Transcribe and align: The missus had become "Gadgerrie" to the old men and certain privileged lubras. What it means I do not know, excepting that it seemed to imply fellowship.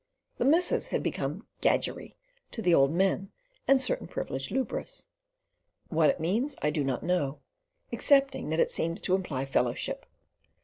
The 0.39 0.45
missus 0.45 0.87
had 0.87 1.03
become 1.03 1.45
"Gadgerrie" 1.61 2.15
to 2.53 2.63
the 2.63 2.73
old 2.73 2.91
men 2.91 3.29
and 3.67 3.79
certain 3.79 4.07
privileged 4.07 4.49
lubras. 4.49 5.05
What 5.89 6.09
it 6.09 6.19
means 6.19 6.55
I 6.63 6.71
do 6.71 6.83
not 6.83 7.03
know, 7.03 7.41
excepting 7.91 8.49
that 8.49 8.59
it 8.59 8.71
seemed 8.71 9.03
to 9.03 9.13
imply 9.13 9.45
fellowship. 9.45 10.07